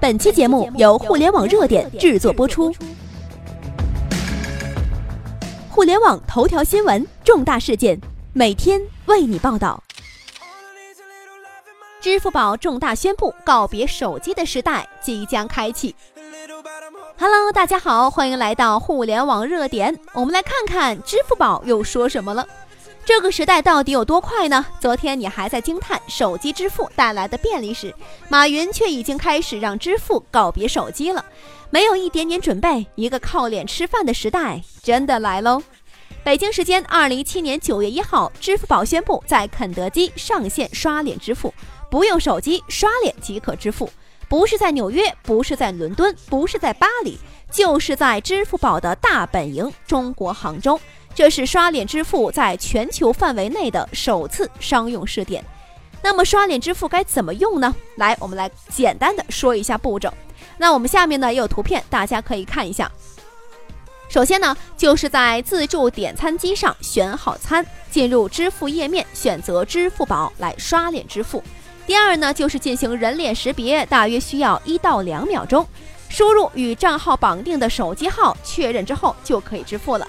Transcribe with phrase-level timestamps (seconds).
[0.00, 2.74] 本期节目由互联网热点制作播出。
[5.68, 8.00] 互联网头条新闻，重大事件，
[8.32, 9.82] 每天为你报道。
[12.00, 15.94] 支付宝重大宣布，告别手机的时代即将开启。
[17.18, 19.94] Hello，大家好，欢迎来到互联网热点。
[20.14, 22.46] 我们来看看支付宝又说什么了。
[23.12, 24.64] 这个时代到底有多快呢？
[24.78, 27.92] 昨天你还在惊叹手机支付带来的便利时，
[28.28, 31.24] 马云却已经开始让支付告别手机了。
[31.70, 35.60] 没有一点点准备，一个靠脸吃饭的时代真的来喽！
[36.22, 41.52] 北京时间二零一七年九月一号，支付宝宣布在肯德基上线刷脸支付，
[41.90, 43.90] 不用手机刷脸即可支付。
[44.28, 47.18] 不是在纽约，不是在伦敦，不是在巴黎，
[47.50, 50.78] 就是在支付宝的大本营中国杭州。
[51.14, 55.44] 这是刷脸支付在全球范围内的首次商用试点。
[56.02, 57.74] 那么刷脸支付该怎么用呢？
[57.96, 60.12] 来，我们来简单的说一下步骤。
[60.56, 62.90] 那我们下面呢也有图片，大家可以看一下。
[64.08, 71.42] 首先呢，就是在自助点餐机上选好餐，进入支付页面，选择支付宝来刷脸支付。
[71.86, 75.66] 第二呢，就是进行人脸识别，大约需要一到两秒钟，
[76.08, 80.08] 输入与账号绑定的手机号，确认之后就可以支付了。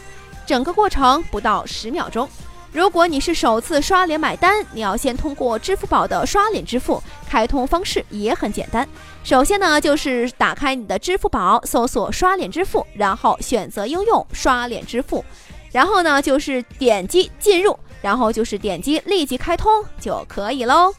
[0.52, 2.28] 整个过程不到十秒钟。
[2.74, 8.86] 如果你是首次刷脸买单，你要先通过支付宝的刷脸支付，开通方式也很简单。
[9.24, 15.24] 首先呢，就是打开你的支付宝，搜索刷脸支付，然后选择应用刷脸支付，
[15.72, 20.94] 然后呢就是点击进入，然后就是点击立即开通就可以喽。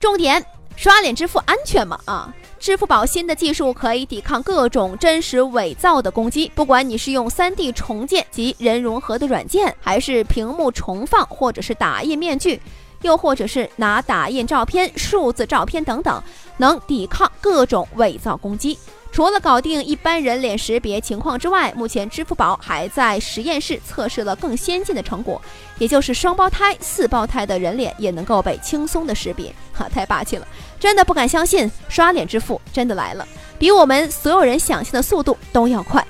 [0.00, 0.42] 重点，
[0.74, 2.00] 刷脸支付安全吗？
[2.06, 2.34] 啊？
[2.58, 12.60] 支付宝新的技术可以抵抗各种真实伪造的攻击，不管你是用 3D 重建及人融合的软件，还是屏幕重放，或者是打印面具，
[13.02, 16.22] 又或者是拿打印照片、数字照片等等，
[16.56, 18.76] 能抵抗各种伪造攻击。
[19.18, 25.42] 除了搞定一般人脸识别情况之外，目前支付宝还在实验室测试了更先进的成果，
[25.78, 30.46] 也就是双胞胎、四胞胎的人脸也能够被轻松的识别，哈，太霸气了！
[30.78, 33.26] 真的不敢相信，刷脸支付真的来了，
[33.58, 36.06] 比我们所有人想象的速度都要快。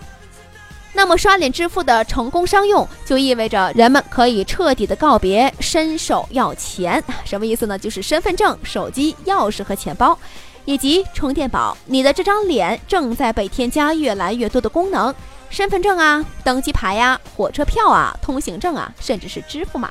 [0.98, 7.78] 那么，刷脸支付的成功商用，就意味着人们可以彻底的告别伸手要钱，什么意思呢？
[7.78, 10.18] 就是身份证、手机、钥匙和钱包。
[10.64, 15.14] 以及充电宝，你的这张脸正在被添加越来越多的功能，
[15.50, 19.88] 身份证啊、登机牌呀、火车票啊、通行证啊，甚至是支付码。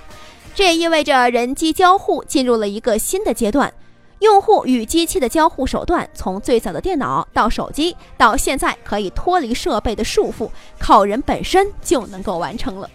[0.54, 3.74] 这也意味着人机交互进入了一个新的阶段，
[4.20, 12.90] 用户与机器的交互手段从最早的电脑到手机，到现在可以脱离设备的束缚，靠人本身就能够完成了。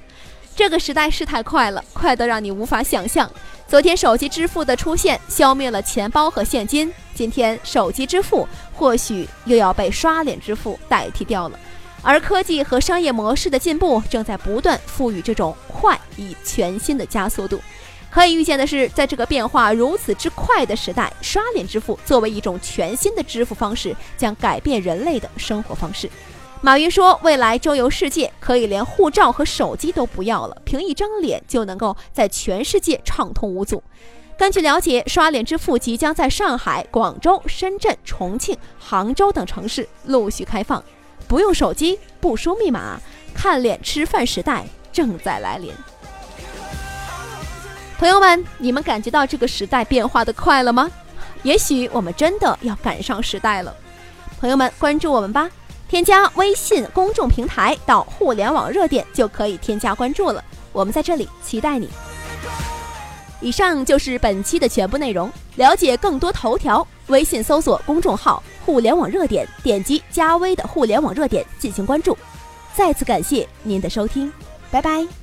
[0.56, 3.30] 这个时代是太快了，快得让你无法想象。
[3.68, 11.58] 昨天手机支付的出现消灭了钱包和现金，今天手机支付或许又要被刷脸支付代替掉了。
[12.02, 17.60] 而科技和商业模式的进步正在不断赋予这种快以全新的加速度。
[18.12, 26.10] 可以预见的是，在这个变化如此之快的时代，刷脸支付作为一种全新的支付方式，将改变人类的生活方式。
[26.60, 33.82] 马云说：“未来周游世界，可以连护照和手机都不要了，凭一张脸就能够在全世界畅通无阻。”
[34.36, 40.82] 根据了解，刷脸支付即将在上海、广州、深圳、重庆、杭州等城市陆续开放，
[41.26, 43.00] 不用手机，不输密码，
[43.34, 45.72] 看脸吃饭时代正在来临。
[48.02, 50.90] 朋友们，你们感觉到这个时代变化的快了吗？
[51.44, 53.72] 也许我们真的要赶上时代了。
[54.40, 55.48] 朋友们，关注我们吧。
[55.88, 60.42] 添加微信公众平台到互联网热点就可以添加关注了，
[60.72, 61.88] 我们在这里期待你。
[63.40, 72.18] 以上就是本期的全部内容，了解更多头条，微信搜索公众号“互联网热点”，点击加微的“互联网热点”进行关注。
[72.74, 74.32] 再次感谢您的收听，
[74.72, 75.21] 拜拜。